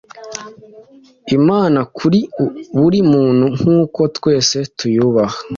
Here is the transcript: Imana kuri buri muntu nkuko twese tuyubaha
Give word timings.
Imana 1.37 1.79
kuri 1.97 2.19
buri 2.79 2.99
muntu 3.11 3.45
nkuko 3.57 4.01
twese 4.15 4.57
tuyubaha 4.77 5.37